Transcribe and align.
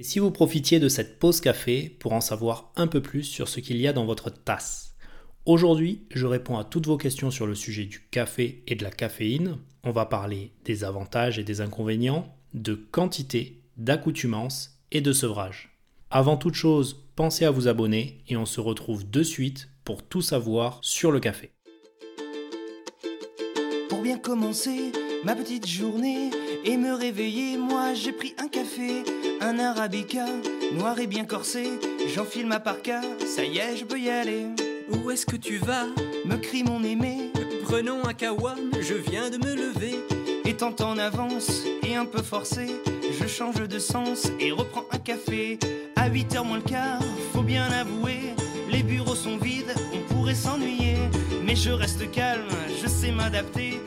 Et 0.00 0.04
si 0.04 0.20
vous 0.20 0.30
profitiez 0.30 0.78
de 0.78 0.88
cette 0.88 1.18
pause 1.18 1.40
café 1.40 1.88
pour 1.98 2.12
en 2.12 2.20
savoir 2.20 2.70
un 2.76 2.86
peu 2.86 3.02
plus 3.02 3.24
sur 3.24 3.48
ce 3.48 3.58
qu'il 3.58 3.78
y 3.78 3.88
a 3.88 3.92
dans 3.92 4.04
votre 4.04 4.30
tasse? 4.30 4.94
Aujourd'hui, 5.44 6.06
je 6.14 6.24
réponds 6.24 6.56
à 6.56 6.62
toutes 6.62 6.86
vos 6.86 6.96
questions 6.96 7.32
sur 7.32 7.48
le 7.48 7.56
sujet 7.56 7.84
du 7.84 8.06
café 8.12 8.62
et 8.68 8.76
de 8.76 8.84
la 8.84 8.92
caféine. 8.92 9.58
On 9.82 9.90
va 9.90 10.06
parler 10.06 10.52
des 10.64 10.84
avantages 10.84 11.40
et 11.40 11.42
des 11.42 11.60
inconvénients, 11.60 12.32
de 12.54 12.74
quantité, 12.74 13.60
d'accoutumance 13.76 14.78
et 14.92 15.00
de 15.00 15.12
sevrage. 15.12 15.76
Avant 16.12 16.36
toute 16.36 16.54
chose, 16.54 17.04
pensez 17.16 17.44
à 17.44 17.50
vous 17.50 17.66
abonner 17.66 18.22
et 18.28 18.36
on 18.36 18.46
se 18.46 18.60
retrouve 18.60 19.10
de 19.10 19.24
suite 19.24 19.68
pour 19.82 20.04
tout 20.04 20.22
savoir 20.22 20.78
sur 20.80 21.10
le 21.10 21.18
café. 21.18 21.50
Pour 23.88 24.02
bien 24.02 24.18
commencer 24.18 24.92
ma 25.24 25.34
petite 25.34 25.66
journée 25.66 26.30
et 26.64 26.76
me 26.76 26.92
réveiller, 26.94 27.56
moi 27.56 27.94
j'ai 27.94 28.12
pris 28.12 28.34
un 28.38 28.48
café, 28.48 29.02
un 29.40 29.58
arabica, 29.58 30.26
noir 30.72 30.98
et 30.98 31.06
bien 31.06 31.24
corsé. 31.24 31.64
J'enfile 32.14 32.46
ma 32.46 32.60
parka, 32.60 33.00
ça 33.26 33.44
y 33.44 33.58
est, 33.58 33.76
je 33.76 33.84
peux 33.84 33.98
y 33.98 34.10
aller. 34.10 34.46
Où 34.90 35.10
est-ce 35.10 35.26
que 35.26 35.36
tu 35.36 35.58
vas? 35.58 35.86
Me 36.24 36.36
crie 36.36 36.62
mon 36.62 36.82
aimé, 36.82 37.30
Prenons 37.64 38.02
un 38.06 38.14
kawa, 38.14 38.54
je 38.80 38.94
viens 38.94 39.28
de 39.28 39.36
me 39.36 39.54
lever. 39.54 39.98
étant 40.46 40.74
en 40.80 40.96
avance 40.96 41.64
et 41.86 41.94
un 41.94 42.06
peu 42.06 42.22
forcé, 42.22 42.66
je 43.20 43.26
change 43.26 43.60
de 43.68 43.78
sens 43.78 44.28
et 44.40 44.50
reprends 44.50 44.86
un 44.90 44.98
café. 44.98 45.58
À 45.94 46.08
8h 46.08 46.46
moins 46.46 46.56
le 46.56 46.62
quart, 46.62 47.02
faut 47.34 47.42
bien 47.42 47.70
avouer, 47.70 48.34
les 48.70 48.82
bureaux 48.82 49.14
sont 49.14 49.36
vides, 49.36 49.74
on 49.92 50.14
pourrait 50.14 50.34
s'ennuyer. 50.34 50.96
Mais 51.44 51.56
je 51.56 51.70
reste 51.70 52.10
calme, 52.10 52.48
je 52.82 52.88
sais 52.88 53.12
m'adapter. 53.12 53.80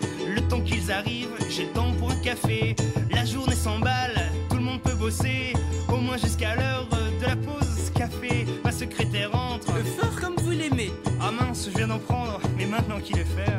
Le 0.52 0.58
temps 0.58 0.64
qu'ils 0.64 0.92
arrivent, 0.92 1.38
j'ai 1.50 1.64
le 1.64 1.70
temps 1.70 1.94
pour 1.98 2.12
un 2.12 2.16
café. 2.16 2.76
La 3.10 3.24
journée 3.24 3.56
s'emballe, 3.56 4.30
tout 4.50 4.58
le 4.58 4.64
monde 4.64 4.82
peut 4.82 4.96
bosser, 4.96 5.54
au 5.88 5.96
moins 5.96 6.18
jusqu'à 6.18 6.58
l'heure 6.58 6.90
de 7.22 7.26
la 7.26 7.38
pause 7.38 7.90
café. 7.96 8.46
Ma 8.62 8.74
secrétaire 8.74 9.34
entre. 9.34 9.72
Fort 9.98 10.20
comme 10.20 10.36
vous 10.44 10.52
l'aimez. 10.52 10.92
Ah 11.22 11.32
mince, 11.32 11.70
je 11.72 11.78
viens 11.78 11.88
d'en 11.88 12.00
prendre, 12.00 12.42
mais 12.58 12.66
maintenant 12.66 13.00
qu'il 13.00 13.18
est 13.18 13.34
fait, 13.34 13.50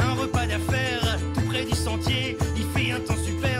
un 0.00 0.14
repas 0.14 0.46
d'affaires 0.46 1.20
tout 1.34 1.42
près 1.42 1.64
du 1.64 1.76
sentier. 1.76 2.36
Il 2.56 2.64
fait 2.74 2.90
un 2.90 2.98
temps 2.98 3.22
super, 3.24 3.53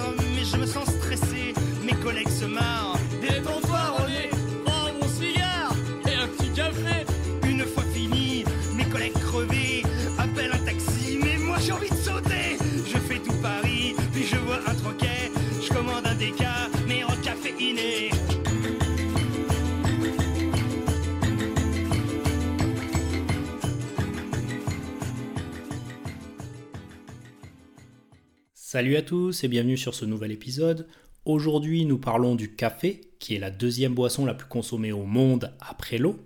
Salut 28.75 28.97
à 28.97 29.03
tous 29.03 29.45
et 29.45 29.49
bienvenue 29.49 29.77
sur 29.77 29.95
ce 29.95 30.05
nouvel 30.05 30.33
épisode. 30.33 30.89
Aujourd'hui, 31.25 31.85
nous 31.85 31.99
parlons 31.99 32.35
du 32.35 32.57
café, 32.57 33.03
qui 33.21 33.37
est 33.37 33.39
la 33.39 33.53
deuxième 33.53 33.95
boisson 33.95 34.27
la 34.27 34.35
plus 34.35 34.49
consommée 34.49 34.91
au 34.91 35.05
monde 35.05 35.53
après 35.61 35.97
l'eau. 35.97 36.19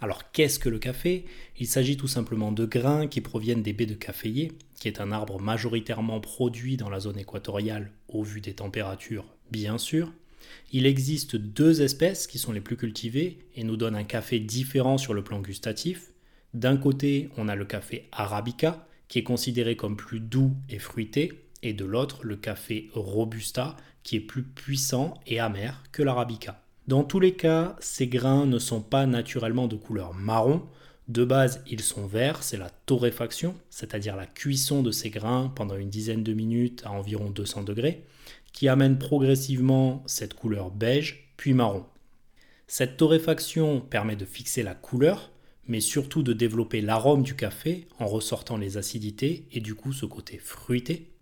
Alors, 0.00 0.30
qu'est-ce 0.30 0.60
que 0.60 0.68
le 0.68 0.78
café? 0.78 1.24
Il 1.58 1.66
s'agit 1.66 1.96
tout 1.96 2.06
simplement 2.06 2.52
de 2.52 2.64
grains 2.64 3.08
qui 3.08 3.20
proviennent 3.20 3.64
des 3.64 3.72
baies 3.72 3.86
de 3.86 3.94
caféier, 3.94 4.52
qui 4.78 4.86
est 4.86 5.00
un 5.00 5.10
arbre 5.10 5.40
majoritairement 5.40 6.20
produit 6.20 6.76
dans 6.76 6.90
la 6.90 7.00
zone 7.00 7.18
équatoriale 7.18 7.90
au 8.08 8.22
vu 8.22 8.40
des 8.40 8.54
températures, 8.54 9.26
bien 9.50 9.76
sûr. 9.76 10.12
Il 10.72 10.86
existe 10.86 11.36
deux 11.36 11.82
espèces 11.82 12.26
qui 12.26 12.38
sont 12.38 12.52
les 12.52 12.60
plus 12.60 12.76
cultivées 12.76 13.38
et 13.54 13.64
nous 13.64 13.76
donnent 13.76 13.96
un 13.96 14.04
café 14.04 14.40
différent 14.40 14.98
sur 14.98 15.14
le 15.14 15.22
plan 15.22 15.40
gustatif. 15.40 16.12
D'un 16.54 16.76
côté, 16.76 17.28
on 17.36 17.48
a 17.48 17.54
le 17.54 17.64
café 17.64 18.08
arabica, 18.12 18.86
qui 19.08 19.18
est 19.18 19.22
considéré 19.22 19.76
comme 19.76 19.96
plus 19.96 20.20
doux 20.20 20.52
et 20.68 20.78
fruité, 20.78 21.46
et 21.62 21.72
de 21.72 21.84
l'autre, 21.84 22.24
le 22.24 22.36
café 22.36 22.90
robusta, 22.94 23.76
qui 24.02 24.16
est 24.16 24.20
plus 24.20 24.42
puissant 24.42 25.14
et 25.26 25.40
amer 25.40 25.82
que 25.92 26.02
l'arabica. 26.02 26.62
Dans 26.86 27.02
tous 27.02 27.18
les 27.18 27.34
cas, 27.34 27.74
ces 27.80 28.06
grains 28.06 28.46
ne 28.46 28.58
sont 28.58 28.80
pas 28.80 29.06
naturellement 29.06 29.66
de 29.66 29.74
couleur 29.74 30.14
marron. 30.14 30.62
De 31.08 31.24
base, 31.24 31.62
ils 31.68 31.80
sont 31.80 32.06
verts, 32.06 32.42
c'est 32.42 32.56
la 32.56 32.70
torréfaction, 32.70 33.54
c'est-à-dire 33.70 34.16
la 34.16 34.26
cuisson 34.26 34.82
de 34.82 34.92
ces 34.92 35.10
grains 35.10 35.52
pendant 35.54 35.76
une 35.76 35.90
dizaine 35.90 36.22
de 36.22 36.32
minutes 36.32 36.82
à 36.84 36.92
environ 36.92 37.30
200 37.30 37.64
degrés, 37.64 38.04
qui 38.56 38.68
amène 38.68 38.98
progressivement 38.98 40.02
cette 40.06 40.32
couleur 40.32 40.70
beige, 40.70 41.30
puis 41.36 41.52
marron. 41.52 41.84
Cette 42.66 42.96
torréfaction 42.96 43.82
permet 43.82 44.16
de 44.16 44.24
fixer 44.24 44.62
la 44.62 44.74
couleur, 44.74 45.30
mais 45.68 45.80
surtout 45.80 46.22
de 46.22 46.32
développer 46.32 46.80
l'arôme 46.80 47.22
du 47.22 47.36
café 47.36 47.86
en 47.98 48.06
ressortant 48.06 48.56
les 48.56 48.78
acidités 48.78 49.46
et 49.52 49.60
du 49.60 49.74
coup 49.74 49.92
ce 49.92 50.06
côté 50.06 50.38
fruité. 50.38 51.12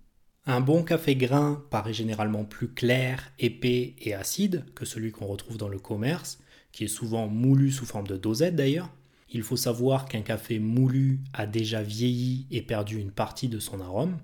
Un 0.46 0.60
bon 0.60 0.84
café 0.84 1.16
grain 1.16 1.64
paraît 1.70 1.92
généralement 1.92 2.44
plus 2.44 2.68
clair, 2.68 3.32
épais 3.40 3.96
et 4.00 4.14
acide 4.14 4.64
que 4.76 4.84
celui 4.84 5.10
qu'on 5.10 5.26
retrouve 5.26 5.58
dans 5.58 5.68
le 5.68 5.80
commerce, 5.80 6.38
qui 6.70 6.84
est 6.84 6.88
souvent 6.88 7.26
moulu 7.26 7.72
sous 7.72 7.84
forme 7.84 8.06
de 8.06 8.16
dosette 8.16 8.54
d'ailleurs. 8.54 8.90
Il 9.28 9.42
faut 9.42 9.56
savoir 9.56 10.06
qu'un 10.06 10.22
café 10.22 10.60
moulu 10.60 11.18
a 11.32 11.46
déjà 11.46 11.82
vieilli 11.82 12.46
et 12.52 12.62
perdu 12.62 13.00
une 13.00 13.10
partie 13.10 13.48
de 13.48 13.58
son 13.58 13.80
arôme. 13.80 14.18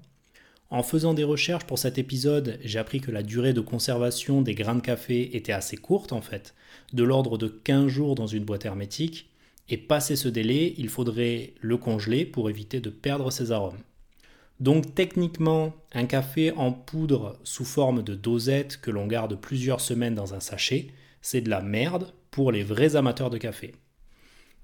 En 0.70 0.84
faisant 0.84 1.14
des 1.14 1.25
recherches 1.25 1.64
pour 1.64 1.81
cet 1.81 1.98
épisode, 1.98 2.60
j'ai 2.62 2.78
appris 2.78 3.00
que 3.00 3.10
la 3.10 3.25
durée 3.25 3.53
de 3.53 3.60
conservation 3.60 4.41
des 4.41 4.54
grains 4.54 4.76
de 4.76 4.81
café 4.81 5.36
était 5.36 5.53
assez 5.53 5.76
courte 5.76 6.12
en 6.12 6.20
fait, 6.20 6.54
de 6.92 7.03
l'ordre 7.03 7.38
de 7.38 7.48
15 7.48 7.88
jours 7.88 8.14
dans 8.14 8.28
une 8.28 8.44
boîte 8.44 8.66
hermétique, 8.66 9.30
et 9.69 9.76
passé 9.76 10.14
ce 10.14 10.28
délai, 10.28 10.75
il 10.78 10.88
faudrait 10.88 11.54
le 11.60 11.76
congeler 11.76 12.25
pour 12.25 12.50
éviter 12.50 12.80
de 12.80 12.91
perdre 12.91 13.32
ses 13.32 13.50
arômes. 13.50 13.80
Donc 14.60 14.94
techniquement, 14.94 15.75
un 15.92 16.06
café 16.06 16.53
en 16.53 16.70
poudre 16.70 17.36
sous 17.42 17.64
forme 17.64 18.04
de 18.04 18.14
dosette 18.14 18.80
que 18.80 18.92
l'on 18.92 19.09
garde 19.09 19.41
plusieurs 19.41 19.80
semaines 19.80 20.14
dans 20.14 20.34
un 20.34 20.41
sachet, 20.41 20.88
c'est 21.20 21.41
de 21.41 21.50
la 21.50 21.62
merde 21.62 22.12
pour 22.30 22.53
les 22.53 22.62
vrais 22.62 22.94
amateurs 22.94 23.30
de 23.30 23.38
café. 23.38 23.72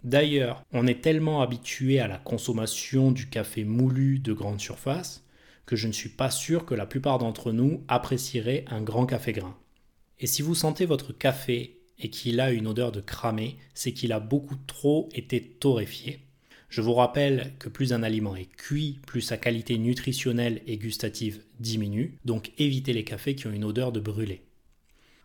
D'ailleurs, 0.04 0.62
on 0.72 0.86
est 0.86 1.02
tellement 1.02 1.42
habitué 1.42 1.98
à 1.98 2.06
la 2.06 2.18
consommation 2.18 3.10
du 3.10 3.28
café 3.28 3.64
moulu 3.64 4.20
de 4.20 4.32
grande 4.32 4.60
surface 4.60 5.25
que 5.66 5.76
je 5.76 5.88
ne 5.88 5.92
suis 5.92 6.08
pas 6.08 6.30
sûr 6.30 6.64
que 6.64 6.74
la 6.74 6.86
plupart 6.86 7.18
d'entre 7.18 7.52
nous 7.52 7.82
apprécieraient 7.88 8.64
un 8.68 8.80
grand 8.80 9.04
café 9.04 9.32
grain. 9.32 9.56
Et 10.18 10.26
si 10.26 10.40
vous 10.40 10.54
sentez 10.54 10.86
votre 10.86 11.12
café 11.12 11.78
et 11.98 12.08
qu'il 12.08 12.40
a 12.40 12.52
une 12.52 12.66
odeur 12.66 12.92
de 12.92 13.00
cramé, 13.00 13.56
c'est 13.74 13.92
qu'il 13.92 14.12
a 14.12 14.20
beaucoup 14.20 14.56
trop 14.66 15.08
été 15.12 15.42
torréfié. 15.42 16.20
Je 16.68 16.80
vous 16.80 16.94
rappelle 16.94 17.52
que 17.58 17.68
plus 17.68 17.92
un 17.92 18.02
aliment 18.02 18.36
est 18.36 18.50
cuit, 18.56 18.98
plus 19.06 19.20
sa 19.20 19.36
qualité 19.36 19.78
nutritionnelle 19.78 20.62
et 20.66 20.78
gustative 20.78 21.40
diminue, 21.60 22.18
donc 22.24 22.52
évitez 22.58 22.92
les 22.92 23.04
cafés 23.04 23.34
qui 23.34 23.46
ont 23.46 23.52
une 23.52 23.64
odeur 23.64 23.92
de 23.92 24.00
brûlé. 24.00 24.42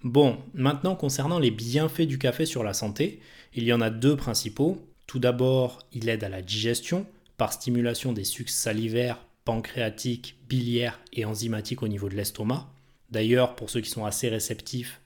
Bon, 0.03 0.37
maintenant 0.53 0.95
concernant 0.95 1.39
les 1.39 1.51
bienfaits 1.51 2.01
du 2.01 2.17
café 2.17 2.45
sur 2.45 2.63
la 2.63 2.73
santé, 2.73 3.19
il 3.53 3.63
y 3.63 3.73
en 3.73 3.81
a 3.81 3.89
deux 3.89 4.15
principaux. 4.15 4.81
Tout 5.07 5.19
d'abord, 5.19 5.79
il 5.93 6.09
aide 6.09 6.23
à 6.23 6.29
la 6.29 6.41
digestion 6.41 7.05
par 7.37 7.53
stimulation 7.53 8.13
des 8.13 8.23
sucs 8.23 8.49
salivaires, 8.49 9.23
pancréatiques, 9.45 10.37
biliaires 10.47 10.99
et 11.13 11.25
enzymatiques 11.25 11.83
au 11.83 11.87
niveau 11.87 12.09
de 12.09 12.15
l'estomac. 12.15 12.71
D'ailleurs, 13.09 13.55
pour 13.55 13.69
ceux 13.69 13.81
qui 13.81 13.89
sont 13.89 14.05
assez 14.05 14.29
réceptifs, 14.29 15.01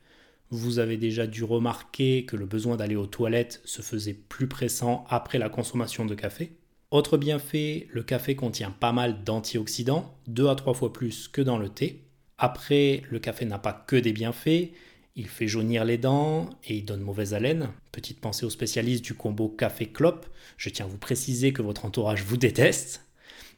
vous 0.52 0.80
avez 0.80 0.98
déjà 0.98 1.28
dû 1.28 1.44
remarquer 1.44 2.26
que 2.26 2.36
le 2.36 2.46
besoin 2.46 2.78
d'aller 2.78 2.96
aux 2.96 3.08
toilettes 3.08 3.62
se 3.66 3.82
faisait 3.82 4.14
plus 4.14 4.48
pressant 4.48 5.06
après 5.10 5.40
la 5.40 5.50
consommation 5.50 6.06
de 6.06 6.16
café. 6.16 6.52
Autre 6.92 7.18
bienfait, 7.18 7.88
le 7.92 8.04
café 8.04 8.36
contient 8.36 8.72
pas 8.72 8.92
mal 8.92 9.24
d'antioxydants, 9.24 10.16
2 10.28 10.48
à 10.48 10.56
3 10.56 10.74
fois 10.76 10.94
plus 10.94 11.28
que 11.28 11.42
dans 11.42 11.58
le 11.58 11.70
thé. 11.70 12.04
Après, 12.38 13.02
le 13.10 13.20
café 13.20 13.46
n'a 13.46 13.58
pas 13.58 13.74
que 13.74 13.96
des 13.96 14.14
bienfaits, 14.14 14.72
il 15.16 15.28
fait 15.28 15.48
jaunir 15.48 15.86
les 15.86 15.98
dents 15.98 16.50
et 16.66 16.76
il 16.76 16.86
donne 16.86 17.02
mauvaise 17.02 17.34
haleine. 17.34 17.70
Petite 17.92 18.20
pensée 18.20 18.46
aux 18.46 18.50
spécialistes 18.50 19.04
du 19.04 19.14
combo 19.14 19.48
café-clope, 19.48 20.26
je 20.58 20.70
tiens 20.70 20.86
à 20.86 20.90
vous 20.90 20.98
préciser 20.98 21.54
que 21.54 21.62
votre 21.62 21.86
entourage 21.86 22.24
vous 22.24 22.38
déteste. 22.38 23.05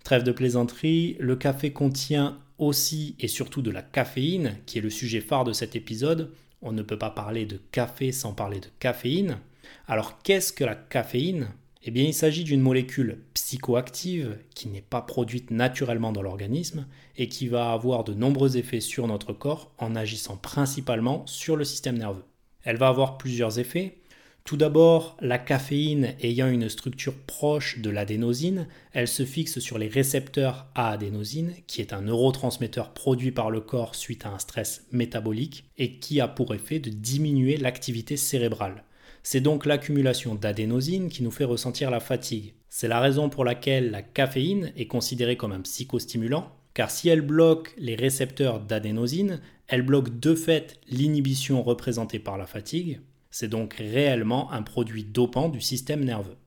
Trêve 0.07 0.23
de 0.23 0.31
plaisanterie, 0.31 1.17
le 1.19 1.35
café 1.35 1.73
contient 1.73 2.39
aussi 2.59 3.17
et 3.19 3.27
surtout 3.27 3.61
de 3.61 3.71
la 3.71 3.81
caféine, 3.81 4.55
qui 4.65 4.77
est 4.77 4.81
le 4.81 4.89
sujet 4.89 5.19
phare 5.19 5.43
de 5.43 5.51
cet 5.51 5.75
épisode. 5.75 6.31
On 6.61 6.71
ne 6.71 6.81
peut 6.81 6.97
pas 6.97 7.09
parler 7.09 7.45
de 7.45 7.59
café 7.73 8.13
sans 8.13 8.31
parler 8.31 8.61
de 8.61 8.69
caféine. 8.79 9.39
Alors 9.85 10.21
qu'est-ce 10.21 10.53
que 10.53 10.63
la 10.63 10.75
caféine? 10.75 11.49
Eh 11.83 11.91
bien 11.91 12.05
il 12.05 12.13
s'agit 12.13 12.45
d'une 12.45 12.61
molécule 12.61 13.19
psychoactive 13.33 14.37
qui 14.55 14.69
n'est 14.69 14.79
pas 14.79 15.01
produite 15.01 15.51
naturellement 15.51 16.13
dans 16.13 16.21
l'organisme 16.21 16.87
et 17.17 17.27
qui 17.27 17.49
va 17.49 17.73
avoir 17.73 18.05
de 18.05 18.13
nombreux 18.13 18.55
effets 18.55 18.79
sur 18.79 19.07
notre 19.07 19.33
corps 19.33 19.73
en 19.77 19.93
agissant 19.93 20.37
principalement 20.37 21.27
sur 21.27 21.57
le 21.57 21.65
système 21.65 21.97
nerveux. 21.97 22.23
Elle 22.63 22.77
va 22.77 22.87
avoir 22.87 23.17
plusieurs 23.17 23.59
effets. 23.59 23.97
Tout 24.47 24.55
d'abord, 24.55 25.17
la 25.19 25.39
caféine 25.39 26.15
ayant 26.21 26.47
une 26.47 26.69
structure 26.69 27.13
proche 27.13 27.79
de 27.79 27.89
l'adénosine, 27.89 28.65
elle 28.93 29.09
se 29.09 29.25
fixe 29.25 29.59
sur 29.59 29.77
les 29.77 29.89
récepteurs 29.89 30.67
à 30.73 30.91
adénosine, 30.91 31.53
qui 31.67 31.81
est 31.81 31.91
un 31.91 32.03
neurotransmetteur 32.03 32.93
produit 32.93 33.31
par 33.31 33.51
le 33.51 33.59
corps 33.59 33.93
suite 33.93 34.25
à 34.25 34.29
un 34.29 34.39
stress 34.39 34.85
métabolique 34.93 35.65
et 35.77 35.99
qui 35.99 36.21
a 36.21 36.29
pour 36.29 36.55
effet 36.55 36.79
de 36.79 36.89
diminuer 36.89 37.57
l'activité 37.57 38.15
cérébrale. 38.15 38.85
C'est 39.21 39.41
donc 39.41 39.65
l'accumulation 39.65 40.33
d'adénosine 40.33 41.09
qui 41.09 41.23
nous 41.23 41.31
fait 41.31 41.43
ressentir 41.43 41.91
la 41.91 41.99
fatigue. 41.99 42.53
C'est 42.69 42.87
la 42.87 43.01
raison 43.01 43.27
pour 43.27 43.43
laquelle 43.43 43.91
la 43.91 44.01
caféine 44.01 44.71
est 44.77 44.87
considérée 44.87 45.35
comme 45.35 45.51
un 45.51 45.59
psychostimulant, 45.59 46.53
car 46.73 46.89
si 46.89 47.09
elle 47.09 47.19
bloque 47.19 47.75
les 47.77 47.95
récepteurs 47.95 48.61
d'adénosine, 48.61 49.41
elle 49.67 49.81
bloque 49.81 50.21
de 50.21 50.35
fait 50.35 50.79
l'inhibition 50.87 51.63
représentée 51.63 52.19
par 52.19 52.37
la 52.37 52.45
fatigue, 52.45 53.01
c'est 53.29 53.47
donc 53.47 53.75
réellement 53.75 54.51
un 54.51 54.63
produit 54.63 55.03
dopant 55.03 55.49
du 55.49 55.61
système 55.61 56.03
nerveux. 56.03 56.37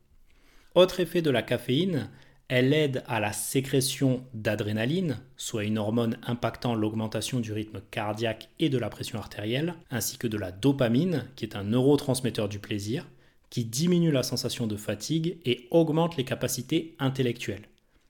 Autre 0.75 1.01
effet 1.01 1.23
de 1.23 1.31
la 1.31 1.43
caféine, 1.43 2.11
elle 2.49 2.73
aide 2.73 3.05
à 3.07 3.21
la 3.21 3.33
sécrétion 3.33 4.25
d'adrénaline, 4.35 5.21
soit 5.37 5.63
une 5.65 5.79
hormone 5.79 6.19
impactant 6.25 6.75
l'augmentation 6.75 7.39
du 7.39 7.53
rythme 7.53 7.81
cardiaque 7.93 8.49
et 8.59 8.69
de 8.69 8.79
la 8.79 8.89
pression 8.89 9.21
artérielle, 9.21 9.75
ainsi 9.91 10.19
que 10.19 10.27
de 10.27 10.37
la 10.37 10.51
dopamine, 10.51 11.29
qui 11.37 11.45
est 11.45 11.55
un 11.55 11.63
neurotransmetteur 11.63 12.49
du 12.49 12.59
plaisir, 12.59 13.07
qui 13.51 13.65
diminue 13.65 14.11
la 14.11 14.25
sensation 14.25 14.67
de 14.67 14.77
fatigue 14.77 15.39
et 15.45 15.69
augmente 15.71 16.17
les 16.17 16.25
capacités 16.25 16.97
intellectuelles. 16.99 17.69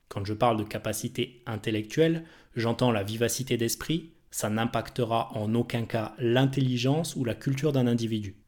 Quand 0.09 0.25
je 0.25 0.33
parle 0.35 0.57
de 0.57 0.65
capacité 0.65 1.43
intellectuelle, 1.45 2.25
j'entends 2.57 2.93
la 2.93 3.03
vivacité 3.03 3.59
d'esprit, 3.59 4.13
ça 4.31 4.49
n'impactera 4.49 5.37
en 5.37 5.55
aucun 5.55 5.85
cas 5.85 6.15
l'intelligence 6.19 7.15
ou 7.15 7.25
la 7.25 7.35
culture 7.35 7.73
d'un 7.73 7.87
individu. 7.87 8.40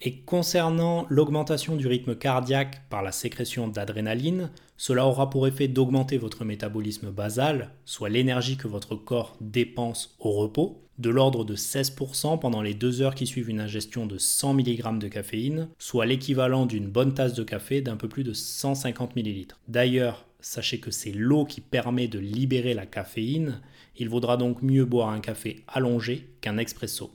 Et 0.00 0.20
concernant 0.20 1.06
l'augmentation 1.08 1.74
du 1.74 1.88
rythme 1.88 2.14
cardiaque 2.14 2.88
par 2.88 3.02
la 3.02 3.10
sécrétion 3.10 3.66
d'adrénaline, 3.66 4.50
cela 4.76 5.06
aura 5.06 5.28
pour 5.28 5.48
effet 5.48 5.66
d'augmenter 5.66 6.18
votre 6.18 6.44
métabolisme 6.44 7.10
basal, 7.10 7.72
soit 7.84 8.08
l'énergie 8.08 8.56
que 8.56 8.68
votre 8.68 8.94
corps 8.94 9.36
dépense 9.40 10.14
au 10.20 10.30
repos, 10.30 10.84
de 10.98 11.10
l'ordre 11.10 11.44
de 11.44 11.56
16% 11.56 12.38
pendant 12.38 12.62
les 12.62 12.74
deux 12.74 13.02
heures 13.02 13.16
qui 13.16 13.26
suivent 13.26 13.50
une 13.50 13.60
ingestion 13.60 14.06
de 14.06 14.18
100 14.18 14.54
mg 14.54 14.98
de 14.98 15.08
caféine, 15.08 15.68
soit 15.78 16.06
l'équivalent 16.06 16.66
d'une 16.66 16.88
bonne 16.88 17.14
tasse 17.14 17.34
de 17.34 17.42
café 17.42 17.80
d'un 17.80 17.96
peu 17.96 18.08
plus 18.08 18.24
de 18.24 18.32
150 18.32 19.16
ml. 19.16 19.56
D'ailleurs, 19.66 20.26
sachez 20.40 20.78
que 20.78 20.92
c'est 20.92 21.12
l'eau 21.12 21.44
qui 21.44 21.60
permet 21.60 22.06
de 22.06 22.20
libérer 22.20 22.74
la 22.74 22.86
caféine, 22.86 23.60
il 23.96 24.08
vaudra 24.08 24.36
donc 24.36 24.62
mieux 24.62 24.84
boire 24.84 25.10
un 25.10 25.20
café 25.20 25.64
allongé 25.66 26.28
qu'un 26.40 26.58
expresso. 26.58 27.10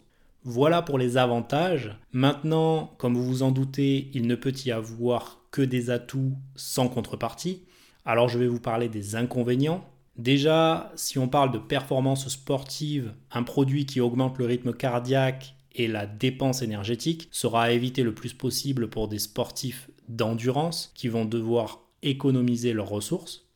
Voilà 0.46 0.82
pour 0.82 0.98
les 0.98 1.16
avantages. 1.16 1.96
Maintenant, 2.12 2.94
comme 2.98 3.16
vous 3.16 3.26
vous 3.26 3.44
en 3.44 3.52
doutez, 3.52 4.10
il 4.14 4.28
ne 4.28 4.36
peut 4.36 4.54
y 4.66 4.72
avoir 4.72 5.40
que 5.52 5.62
des 5.62 5.90
atouts 5.90 6.34
sans 6.56 6.90
contrepartie. 6.90 7.64
Alors 8.04 8.28
je 8.28 8.38
vais 8.38 8.48
vous 8.48 8.60
parler 8.60 8.90
des 8.90 9.16
inconvénients. 9.16 9.88
Déjà, 10.18 10.92
si 10.96 11.18
on 11.18 11.30
parle 11.30 11.52
de 11.52 11.58
performance 11.58 12.28
sportive, 12.28 13.14
un 13.32 13.44
produit 13.44 13.86
qui 13.86 14.02
augmente 14.02 14.38
le 14.38 14.46
rythme 14.46 14.74
cardiaque 14.74 15.56
et 15.72 15.88
la 15.88 16.06
dépense 16.06 16.62
énergétique 16.62 17.30
sera 17.32 17.64
à 17.64 17.72
éviter 17.72 18.04
le 18.04 18.14
plus 18.14 18.34
possible 18.34 18.90
pour 18.90 19.08
des 19.08 19.20
sportifs 19.20 19.90
d'endurance 20.10 20.92
qui 20.94 21.08
vont 21.08 21.26
devoir 21.26 21.80
économiser 22.02 22.74
leurs 22.74 22.90
ressources. 22.90 23.48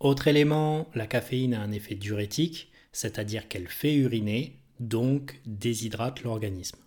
Autre 0.00 0.28
élément, 0.28 0.88
la 0.94 1.06
caféine 1.06 1.52
a 1.52 1.60
un 1.60 1.72
effet 1.72 1.94
diurétique, 1.94 2.72
c'est-à-dire 2.90 3.48
qu'elle 3.48 3.68
fait 3.68 3.94
uriner, 3.94 4.59
donc 4.80 5.40
déshydrate 5.46 6.22
l'organisme. 6.22 6.78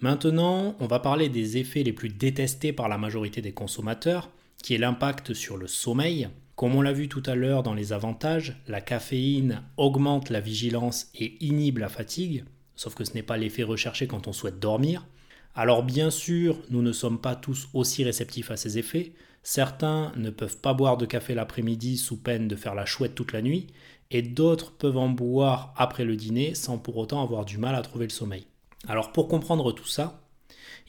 Maintenant, 0.00 0.76
on 0.78 0.86
va 0.86 1.00
parler 1.00 1.28
des 1.28 1.56
effets 1.56 1.82
les 1.82 1.92
plus 1.92 2.08
détestés 2.08 2.72
par 2.72 2.88
la 2.88 2.98
majorité 2.98 3.42
des 3.42 3.52
consommateurs, 3.52 4.30
qui 4.62 4.74
est 4.74 4.78
l'impact 4.78 5.34
sur 5.34 5.56
le 5.56 5.66
sommeil. 5.66 6.28
Comme 6.54 6.74
on 6.74 6.82
l'a 6.82 6.92
vu 6.92 7.08
tout 7.08 7.22
à 7.26 7.34
l'heure 7.34 7.62
dans 7.62 7.74
les 7.74 7.92
avantages, 7.92 8.56
la 8.68 8.80
caféine 8.80 9.62
augmente 9.76 10.30
la 10.30 10.40
vigilance 10.40 11.08
et 11.14 11.44
inhibe 11.44 11.78
la 11.78 11.88
fatigue, 11.88 12.44
sauf 12.76 12.94
que 12.94 13.04
ce 13.04 13.14
n'est 13.14 13.22
pas 13.22 13.36
l'effet 13.36 13.62
recherché 13.62 14.06
quand 14.06 14.28
on 14.28 14.32
souhaite 14.32 14.60
dormir. 14.60 15.06
Alors 15.54 15.82
bien 15.82 16.10
sûr, 16.10 16.60
nous 16.70 16.82
ne 16.82 16.92
sommes 16.92 17.20
pas 17.20 17.34
tous 17.34 17.68
aussi 17.74 18.04
réceptifs 18.04 18.50
à 18.50 18.56
ces 18.56 18.78
effets. 18.78 19.12
Certains 19.50 20.12
ne 20.14 20.28
peuvent 20.28 20.58
pas 20.58 20.74
boire 20.74 20.98
de 20.98 21.06
café 21.06 21.34
l'après-midi 21.34 21.96
sous 21.96 22.18
peine 22.18 22.48
de 22.48 22.54
faire 22.54 22.74
la 22.74 22.84
chouette 22.84 23.14
toute 23.14 23.32
la 23.32 23.40
nuit, 23.40 23.68
et 24.10 24.20
d'autres 24.20 24.72
peuvent 24.72 24.98
en 24.98 25.08
boire 25.08 25.72
après 25.78 26.04
le 26.04 26.16
dîner 26.16 26.54
sans 26.54 26.76
pour 26.76 26.98
autant 26.98 27.22
avoir 27.22 27.46
du 27.46 27.56
mal 27.56 27.74
à 27.74 27.80
trouver 27.80 28.04
le 28.04 28.10
sommeil. 28.10 28.46
Alors 28.88 29.10
pour 29.10 29.26
comprendre 29.26 29.72
tout 29.72 29.86
ça, 29.86 30.20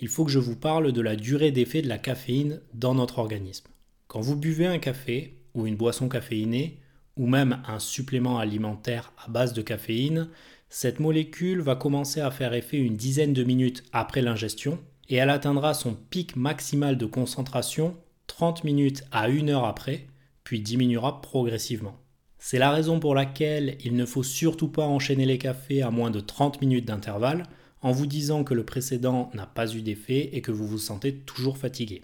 il 0.01 0.09
faut 0.09 0.25
que 0.25 0.31
je 0.31 0.39
vous 0.39 0.57
parle 0.57 0.91
de 0.91 0.99
la 0.99 1.15
durée 1.15 1.51
d'effet 1.51 1.81
de 1.81 1.87
la 1.87 1.99
caféine 1.99 2.59
dans 2.73 2.95
notre 2.95 3.19
organisme. 3.19 3.67
Quand 4.07 4.19
vous 4.19 4.35
buvez 4.35 4.65
un 4.65 4.79
café 4.79 5.39
ou 5.53 5.65
une 5.65 5.77
boisson 5.77 6.09
caféinée, 6.09 6.81
ou 7.15 7.27
même 7.27 7.61
un 7.65 7.79
supplément 7.79 8.39
alimentaire 8.39 9.13
à 9.25 9.29
base 9.29 9.53
de 9.53 9.61
caféine, 9.61 10.27
cette 10.67 10.99
molécule 10.99 11.61
va 11.61 11.77
commencer 11.77 12.19
à 12.19 12.29
faire 12.29 12.53
effet 12.53 12.75
une 12.75 12.97
dizaine 12.97 13.31
de 13.31 13.45
minutes 13.45 13.85
après 13.93 14.21
l'ingestion 14.21 14.79
et 15.07 15.15
elle 15.15 15.29
atteindra 15.29 15.73
son 15.73 15.93
pic 15.93 16.35
maximal 16.35 16.97
de 16.97 17.05
concentration 17.05 17.95
30 18.29 18.63
minutes 18.63 19.03
à 19.11 19.25
1 19.25 19.49
heure 19.49 19.65
après, 19.65 20.07
puis 20.45 20.61
diminuera 20.61 21.21
progressivement. 21.21 21.97
C'est 22.37 22.59
la 22.59 22.71
raison 22.71 23.01
pour 23.01 23.15
laquelle 23.15 23.77
il 23.83 23.95
ne 23.95 24.05
faut 24.05 24.23
surtout 24.23 24.69
pas 24.69 24.85
enchaîner 24.85 25.25
les 25.25 25.37
cafés 25.37 25.81
à 25.81 25.91
moins 25.91 26.11
de 26.11 26.21
30 26.21 26.61
minutes 26.61 26.85
d'intervalle 26.85 27.43
en 27.81 27.91
vous 27.91 28.05
disant 28.05 28.45
que 28.45 28.53
le 28.53 28.63
précédent 28.63 29.29
n'a 29.33 29.45
pas 29.45 29.73
eu 29.73 29.81
d'effet 29.81 30.29
et 30.31 30.41
que 30.41 30.51
vous 30.51 30.67
vous 30.67 30.77
sentez 30.77 31.15
toujours 31.15 31.57
fatigué. 31.57 32.01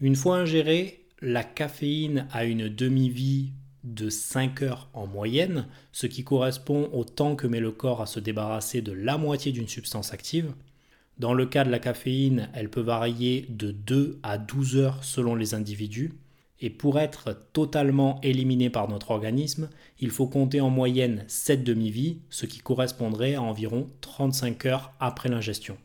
Une 0.00 0.16
fois 0.16 0.38
ingérée, 0.38 1.06
la 1.20 1.44
caféine 1.44 2.26
a 2.32 2.44
une 2.44 2.68
demi-vie 2.68 3.52
de 3.84 4.08
5 4.08 4.62
heures 4.62 4.88
en 4.94 5.06
moyenne, 5.06 5.66
ce 5.92 6.06
qui 6.06 6.24
correspond 6.24 6.88
au 6.92 7.04
temps 7.04 7.36
que 7.36 7.46
met 7.46 7.60
le 7.60 7.70
corps 7.70 8.00
à 8.00 8.06
se 8.06 8.18
débarrasser 8.18 8.82
de 8.82 8.92
la 8.92 9.18
moitié 9.18 9.52
d'une 9.52 9.68
substance 9.68 10.12
active. 10.12 10.52
Dans 11.18 11.32
le 11.32 11.46
cas 11.46 11.64
de 11.64 11.70
la 11.70 11.78
caféine, 11.78 12.48
elle 12.54 12.68
peut 12.68 12.80
varier 12.80 13.46
de 13.48 13.70
2 13.70 14.18
à 14.24 14.36
12 14.36 14.76
heures 14.76 15.04
selon 15.04 15.36
les 15.36 15.54
individus. 15.54 16.12
Et 16.60 16.70
pour 16.70 16.98
être 16.98 17.36
totalement 17.52 18.20
éliminé 18.22 18.70
par 18.70 18.88
notre 18.88 19.10
organisme, 19.10 19.68
il 20.00 20.10
faut 20.10 20.26
compter 20.26 20.60
en 20.60 20.70
moyenne 20.70 21.24
7 21.28 21.62
demi-vies, 21.62 22.18
ce 22.30 22.46
qui 22.46 22.58
correspondrait 22.58 23.34
à 23.34 23.42
environ 23.42 23.88
35 24.00 24.66
heures 24.66 24.92
après 24.98 25.28
l'ingestion. 25.28 25.76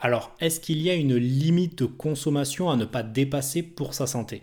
Alors, 0.00 0.34
est-ce 0.40 0.60
qu'il 0.60 0.82
y 0.82 0.90
a 0.90 0.94
une 0.94 1.16
limite 1.16 1.78
de 1.78 1.86
consommation 1.86 2.70
à 2.70 2.76
ne 2.76 2.84
pas 2.84 3.02
dépasser 3.02 3.62
pour 3.62 3.94
sa 3.94 4.06
santé? 4.06 4.42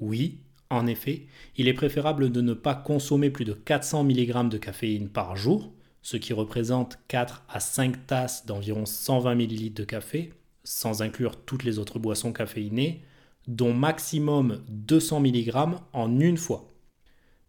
Oui, 0.00 0.38
en 0.70 0.86
effet, 0.86 1.26
il 1.56 1.68
est 1.68 1.74
préférable 1.74 2.30
de 2.30 2.40
ne 2.40 2.54
pas 2.54 2.74
consommer 2.74 3.30
plus 3.30 3.44
de 3.44 3.52
400 3.52 4.04
mg 4.04 4.48
de 4.48 4.58
caféine 4.58 5.08
par 5.08 5.36
jour, 5.36 5.72
ce 6.02 6.16
qui 6.16 6.32
représente 6.32 6.98
4 7.08 7.44
à 7.48 7.60
5 7.60 8.06
tasses 8.06 8.46
d'environ 8.46 8.86
120 8.86 9.32
ml 9.32 9.72
de 9.72 9.84
café, 9.84 10.32
sans 10.64 11.02
inclure 11.02 11.36
toutes 11.36 11.64
les 11.64 11.78
autres 11.78 11.98
boissons 11.98 12.32
caféinées, 12.32 13.02
dont 13.48 13.72
maximum 13.72 14.62
200 14.68 15.20
mg 15.20 15.52
en 15.92 16.20
une 16.20 16.36
fois. 16.36 16.68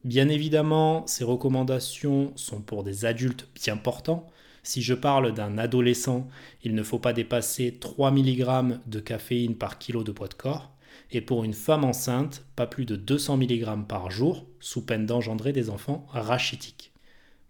Bien 0.04 0.28
évidemment, 0.28 1.06
ces 1.08 1.24
recommandations 1.24 2.34
sont 2.36 2.62
pour 2.62 2.84
des 2.84 3.06
adultes 3.06 3.48
bien 3.56 3.78
portants. 3.78 4.28
Si 4.62 4.82
je 4.82 4.94
parle 4.94 5.34
d'un 5.34 5.58
adolescent, 5.58 6.28
il 6.64 6.76
ne 6.76 6.84
faut 6.84 7.00
pas 7.00 7.14
dépasser 7.14 7.78
3 7.80 8.12
mg 8.12 8.80
de 8.86 9.00
caféine 9.00 9.56
par 9.56 9.78
kilo 9.78 10.04
de 10.04 10.12
poids 10.12 10.28
de 10.28 10.34
corps. 10.34 10.72
Et 11.12 11.22
pour 11.22 11.44
une 11.44 11.54
femme 11.54 11.84
enceinte, 11.84 12.46
pas 12.56 12.68
plus 12.68 12.86
de 12.86 12.96
200 12.96 13.38
mg 13.38 13.88
par 13.88 14.12
jour, 14.12 14.46
sous 14.60 14.86
peine 14.86 15.06
d'engendrer 15.06 15.54
des 15.54 15.70
enfants 15.70 16.06
rachitiques. 16.10 16.93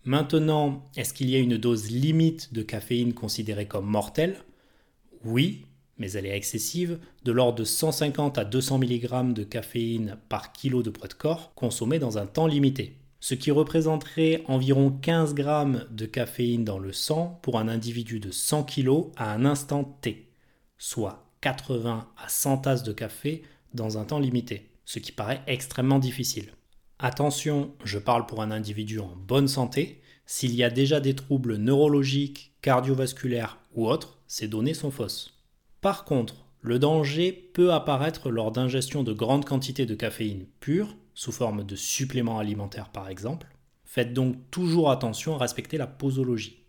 Maintenant, 0.06 0.90
est-ce 0.98 1.14
qu'il 1.14 1.30
y 1.30 1.36
a 1.38 1.40
une 1.40 1.58
dose 1.58 1.90
limite 1.90 2.54
de 2.54 2.62
caféine 2.62 3.14
considérée 3.14 3.68
comme 3.68 3.86
mortelle? 3.86 4.36
Oui, 5.24 5.66
mais 5.98 6.12
elle 6.12 6.26
est 6.26 6.36
excessive, 6.36 7.00
de 7.24 7.32
l'ordre 7.32 7.60
de 7.60 7.64
150 7.64 8.38
à 8.38 8.44
200 8.44 8.80
mg 8.80 9.34
de 9.34 9.44
caféine 9.44 10.18
par 10.28 10.52
kilo 10.52 10.84
de 10.84 10.90
poids 10.90 11.08
de 11.08 11.14
corps 11.14 11.54
consommé 11.56 12.00
dans 12.00 12.18
un 12.18 12.26
temps 12.26 12.48
limité, 12.48 12.98
ce 13.22 13.34
qui 13.34 13.50
représenterait 13.52 14.44
environ 14.50 14.92
15 14.92 15.36
g 15.38 15.44
de 15.90 16.06
caféine 16.06 16.66
dans 16.66 16.80
le 16.80 16.92
sang 16.92 17.40
pour 17.42 17.58
un 17.58 17.70
individu 17.70 18.20
de 18.20 18.32
100 18.32 18.66
kg 18.66 19.06
à 19.16 19.32
un 19.32 19.46
instant 19.46 19.86
T, 20.02 20.28
soit 20.78 21.32
80 21.40 22.10
à 22.18 22.28
100 22.28 22.58
tasses 22.58 22.84
de 22.84 22.92
café 22.92 23.44
dans 23.74 23.98
un 23.98 24.04
temps 24.04 24.20
limité, 24.20 24.70
ce 24.84 25.00
qui 25.00 25.14
paraît 25.14 25.42
extrêmement 25.48 26.00
difficile. 26.00 26.52
Attention, 27.00 27.74
je 27.84 28.00
parle 28.00 28.26
pour 28.26 28.42
un 28.42 28.52
individu 28.52 29.00
en 29.00 29.14
bonne 29.16 29.48
santé, 29.48 30.02
s'il 30.26 30.56
y 30.56 30.64
a 30.64 30.70
déjà 30.70 31.00
des 31.00 31.16
troubles 31.16 31.58
neurologiques, 31.58 32.54
cardiovasculaires 32.62 33.58
ou 33.74 33.88
autres, 33.88 34.20
ces 34.28 34.48
données 34.48 34.74
sont 34.74 34.92
fausses. 34.92 35.40
Par 35.82 36.06
contre, 36.06 36.46
le 36.62 36.80
danger 36.80 37.34
peut 37.54 37.74
apparaître 37.74 38.30
lors 38.30 38.52
d'ingestion 38.52 39.04
de 39.04 39.12
grandes 39.12 39.46
quantités 39.46 39.86
de 39.86 39.96
caféine 39.96 40.46
pure, 40.62 40.96
sous 41.14 41.34
forme 41.34 41.66
de 41.66 41.76
suppléments 41.76 42.40
alimentaires 42.40 42.90
par 42.90 43.10
exemple. 43.10 43.48
Faites 43.84 44.14
donc 44.14 44.38
toujours 44.50 44.90
attention 44.90 45.36
à 45.36 45.40
respecter 45.40 45.78
la 45.78 45.88
posologie. 45.88 46.64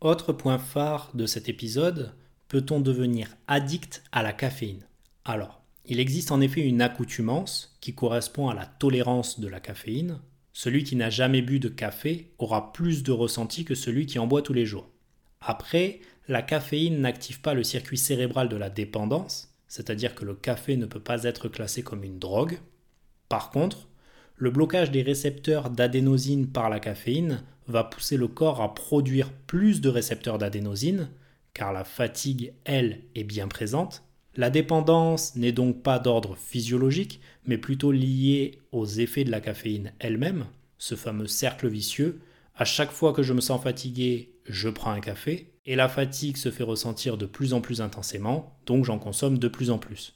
Autre 0.00 0.32
point 0.32 0.58
phare 0.58 1.10
de 1.12 1.26
cet 1.26 1.50
épisode, 1.50 2.14
peut-on 2.48 2.80
devenir 2.80 3.36
addict 3.46 4.02
à 4.10 4.22
la 4.22 4.32
caféine? 4.32 4.86
Alors, 5.24 5.59
il 5.86 6.00
existe 6.00 6.30
en 6.30 6.40
effet 6.40 6.60
une 6.60 6.82
accoutumance 6.82 7.76
qui 7.80 7.94
correspond 7.94 8.48
à 8.48 8.54
la 8.54 8.66
tolérance 8.66 9.40
de 9.40 9.48
la 9.48 9.60
caféine. 9.60 10.20
Celui 10.52 10.84
qui 10.84 10.96
n'a 10.96 11.10
jamais 11.10 11.42
bu 11.42 11.58
de 11.58 11.68
café 11.68 12.32
aura 12.38 12.72
plus 12.72 13.02
de 13.02 13.12
ressenti 13.12 13.64
que 13.64 13.74
celui 13.74 14.06
qui 14.06 14.18
en 14.18 14.26
boit 14.26 14.42
tous 14.42 14.52
les 14.52 14.66
jours. 14.66 14.90
Après, 15.40 16.00
la 16.28 16.42
caféine 16.42 17.00
n'active 17.00 17.40
pas 17.40 17.54
le 17.54 17.64
circuit 17.64 17.98
cérébral 17.98 18.48
de 18.48 18.56
la 18.56 18.70
dépendance, 18.70 19.54
c'est-à-dire 19.68 20.14
que 20.14 20.24
le 20.24 20.34
café 20.34 20.76
ne 20.76 20.86
peut 20.86 21.00
pas 21.00 21.24
être 21.24 21.48
classé 21.48 21.82
comme 21.82 22.04
une 22.04 22.18
drogue. 22.18 22.58
Par 23.28 23.50
contre, 23.50 23.88
le 24.36 24.50
blocage 24.50 24.90
des 24.90 25.02
récepteurs 25.02 25.70
d'adénosine 25.70 26.46
par 26.46 26.70
la 26.70 26.80
caféine 26.80 27.42
va 27.68 27.84
pousser 27.84 28.16
le 28.16 28.28
corps 28.28 28.60
à 28.60 28.74
produire 28.74 29.32
plus 29.32 29.80
de 29.80 29.88
récepteurs 29.88 30.38
d'adénosine, 30.38 31.10
car 31.54 31.72
la 31.72 31.84
fatigue, 31.84 32.52
elle, 32.64 33.02
est 33.14 33.24
bien 33.24 33.48
présente. 33.48 34.02
La 34.40 34.48
dépendance 34.48 35.36
n'est 35.36 35.52
donc 35.52 35.82
pas 35.82 35.98
d'ordre 35.98 36.34
physiologique, 36.34 37.20
mais 37.44 37.58
plutôt 37.58 37.92
liée 37.92 38.58
aux 38.72 38.86
effets 38.86 39.24
de 39.24 39.30
la 39.30 39.42
caféine 39.42 39.92
elle-même, 39.98 40.46
ce 40.78 40.94
fameux 40.94 41.26
cercle 41.26 41.68
vicieux. 41.68 42.22
À 42.54 42.64
chaque 42.64 42.90
fois 42.90 43.12
que 43.12 43.22
je 43.22 43.34
me 43.34 43.42
sens 43.42 43.62
fatigué, 43.62 44.32
je 44.46 44.70
prends 44.70 44.92
un 44.92 45.00
café, 45.00 45.52
et 45.66 45.76
la 45.76 45.90
fatigue 45.90 46.38
se 46.38 46.50
fait 46.50 46.62
ressentir 46.62 47.18
de 47.18 47.26
plus 47.26 47.52
en 47.52 47.60
plus 47.60 47.82
intensément, 47.82 48.56
donc 48.64 48.86
j'en 48.86 48.98
consomme 48.98 49.36
de 49.36 49.46
plus 49.46 49.70
en 49.70 49.76
plus. 49.76 50.14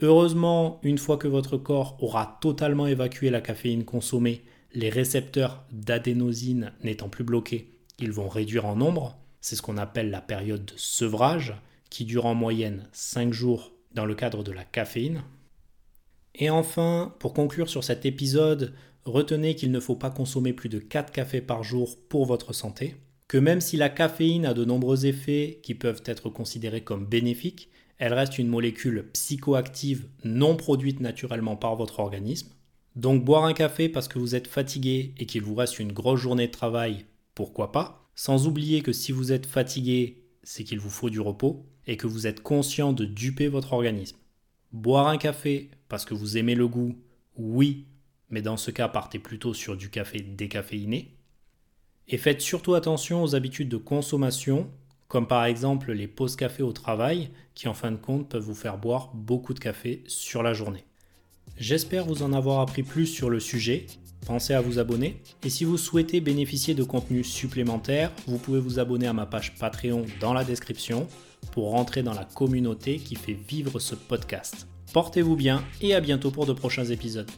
Heureusement, 0.00 0.80
une 0.82 0.96
fois 0.96 1.18
que 1.18 1.28
votre 1.28 1.58
corps 1.58 1.98
aura 2.02 2.38
totalement 2.40 2.86
évacué 2.86 3.28
la 3.28 3.42
caféine 3.42 3.84
consommée, 3.84 4.42
les 4.72 4.88
récepteurs 4.88 5.66
d'adénosine 5.70 6.72
n'étant 6.82 7.10
plus 7.10 7.24
bloqués, 7.24 7.76
ils 7.98 8.10
vont 8.10 8.30
réduire 8.30 8.64
en 8.64 8.76
nombre. 8.76 9.18
C'est 9.42 9.54
ce 9.54 9.60
qu'on 9.60 9.76
appelle 9.76 10.08
la 10.08 10.22
période 10.22 10.64
de 10.64 10.72
sevrage, 10.76 11.52
qui 11.94 12.04
dure 12.04 12.26
en 12.26 12.34
moyenne 12.34 12.88
5 12.90 13.32
jours 13.32 13.70
dans 13.92 14.04
le 14.04 14.16
cadre 14.16 14.42
de 14.42 14.50
la 14.50 14.64
caféine. 14.64 15.22
Et 16.34 16.50
enfin, 16.50 17.14
pour 17.20 17.34
conclure 17.34 17.68
sur 17.70 17.84
cet 17.84 18.04
épisode, 18.04 18.74
retenez 19.04 19.54
qu'il 19.54 19.70
ne 19.70 19.78
faut 19.78 19.94
pas 19.94 20.10
consommer 20.10 20.52
plus 20.52 20.68
de 20.68 20.80
4 20.80 21.12
cafés 21.12 21.40
par 21.40 21.62
jour 21.62 21.96
pour 22.08 22.26
votre 22.26 22.52
santé, 22.52 22.96
que 23.28 23.38
même 23.38 23.60
si 23.60 23.76
la 23.76 23.90
caféine 23.90 24.44
a 24.44 24.54
de 24.54 24.64
nombreux 24.64 25.06
effets 25.06 25.60
qui 25.62 25.76
peuvent 25.76 26.02
être 26.04 26.30
considérés 26.30 26.82
comme 26.82 27.06
bénéfiques, 27.06 27.68
elle 27.98 28.12
reste 28.12 28.40
une 28.40 28.48
molécule 28.48 29.10
psychoactive 29.12 30.08
non 30.24 30.56
produite 30.56 30.98
naturellement 30.98 31.54
par 31.54 31.76
votre 31.76 32.00
organisme. 32.00 32.48
Donc 32.96 33.24
boire 33.24 33.44
un 33.44 33.54
café 33.54 33.88
parce 33.88 34.08
que 34.08 34.18
vous 34.18 34.34
êtes 34.34 34.48
fatigué 34.48 35.14
et 35.16 35.26
qu'il 35.26 35.42
vous 35.42 35.54
reste 35.54 35.78
une 35.78 35.92
grosse 35.92 36.20
journée 36.20 36.48
de 36.48 36.52
travail, 36.52 37.06
pourquoi 37.36 37.70
pas? 37.70 38.10
Sans 38.16 38.48
oublier 38.48 38.80
que 38.80 38.92
si 38.92 39.12
vous 39.12 39.30
êtes 39.30 39.46
fatigué, 39.46 40.24
c'est 40.42 40.64
qu'il 40.64 40.80
vous 40.80 40.90
faut 40.90 41.08
du 41.08 41.20
repos 41.20 41.64
et 41.86 41.96
que 41.96 42.06
vous 42.06 42.26
êtes 42.26 42.42
conscient 42.42 42.92
de 42.92 43.04
duper 43.04 43.48
votre 43.48 43.72
organisme. 43.72 44.16
Boire 44.72 45.08
un 45.08 45.18
café 45.18 45.70
parce 45.88 46.04
que 46.04 46.14
vous 46.14 46.36
aimez 46.36 46.54
le 46.54 46.66
goût, 46.66 46.96
oui, 47.36 47.86
mais 48.30 48.42
dans 48.42 48.56
ce 48.56 48.70
cas 48.70 48.88
partez 48.88 49.18
plutôt 49.18 49.54
sur 49.54 49.76
du 49.76 49.90
café 49.90 50.20
décaféiné. 50.20 51.14
Et 52.08 52.18
faites 52.18 52.40
surtout 52.40 52.74
attention 52.74 53.22
aux 53.22 53.34
habitudes 53.34 53.68
de 53.68 53.76
consommation, 53.76 54.68
comme 55.08 55.26
par 55.26 55.44
exemple 55.44 55.92
les 55.92 56.08
pauses 56.08 56.36
café 56.36 56.62
au 56.62 56.72
travail, 56.72 57.30
qui 57.54 57.68
en 57.68 57.74
fin 57.74 57.92
de 57.92 57.96
compte 57.96 58.28
peuvent 58.28 58.42
vous 58.42 58.54
faire 58.54 58.78
boire 58.78 59.10
beaucoup 59.14 59.54
de 59.54 59.60
café 59.60 60.02
sur 60.06 60.42
la 60.42 60.54
journée. 60.54 60.84
J'espère 61.56 62.04
vous 62.04 62.22
en 62.22 62.32
avoir 62.32 62.60
appris 62.60 62.82
plus 62.82 63.06
sur 63.06 63.30
le 63.30 63.38
sujet. 63.38 63.86
Pensez 64.26 64.54
à 64.54 64.60
vous 64.60 64.78
abonner. 64.78 65.20
Et 65.44 65.50
si 65.50 65.64
vous 65.64 65.76
souhaitez 65.76 66.20
bénéficier 66.20 66.74
de 66.74 66.82
contenus 66.82 67.28
supplémentaires, 67.28 68.10
vous 68.26 68.38
pouvez 68.38 68.58
vous 68.58 68.78
abonner 68.78 69.06
à 69.06 69.12
ma 69.12 69.26
page 69.26 69.54
Patreon 69.54 70.06
dans 70.20 70.32
la 70.32 70.44
description 70.44 71.06
pour 71.52 71.70
rentrer 71.70 72.02
dans 72.02 72.14
la 72.14 72.24
communauté 72.24 72.98
qui 72.98 73.14
fait 73.14 73.38
vivre 73.48 73.78
ce 73.78 73.94
podcast. 73.94 74.66
Portez-vous 74.92 75.36
bien 75.36 75.64
et 75.80 75.94
à 75.94 76.00
bientôt 76.00 76.30
pour 76.30 76.46
de 76.46 76.52
prochains 76.52 76.84
épisodes. 76.84 77.30